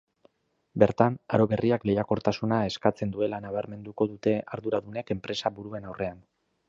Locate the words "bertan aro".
0.83-1.45